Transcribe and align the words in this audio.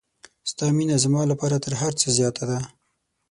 ستا 0.51 0.65
مینه 0.77 0.95
زما 1.03 1.21
لپاره 1.31 1.57
تر 1.65 1.73
هر 1.81 1.91
څه 2.01 2.07
زیاته 2.17 2.43
ده. 2.49 2.59